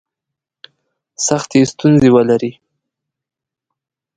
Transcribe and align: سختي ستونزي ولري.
سختي 1.27 1.61
ستونزي 1.71 2.09
ولري. 2.15 2.51